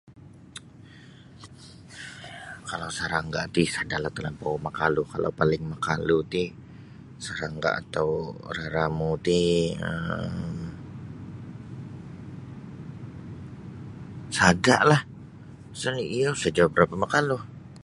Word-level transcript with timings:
Kalau 2.69 2.89
sarangga 2.97 3.41
ti 3.53 3.63
sada 3.75 3.97
la 4.03 4.09
talampau 4.15 4.53
makalu 4.67 5.03
kalau 5.13 5.29
paling 5.39 5.61
makalu 5.73 6.17
ti 6.33 6.43
sarangga 7.25 7.69
atau 7.81 8.09
raramu 8.55 9.11
ti[um] 9.25 10.69
sadala 14.37 14.97
pasal 15.71 15.95
iyo 16.17 16.29
isa 16.39 16.49
nini 16.53 16.71
barapa 16.73 16.95
makalu. 17.03 17.37